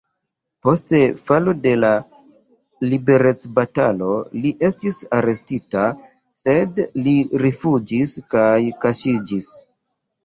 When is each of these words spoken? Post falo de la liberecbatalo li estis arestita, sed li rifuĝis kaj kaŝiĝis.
Post 0.67 0.93
falo 1.25 1.51
de 1.65 1.73
la 1.81 1.89
liberecbatalo 2.93 4.09
li 4.47 4.53
estis 4.69 4.97
arestita, 5.21 5.85
sed 6.41 6.83
li 7.03 7.15
rifuĝis 7.47 8.19
kaj 8.37 8.51
kaŝiĝis. 8.87 9.55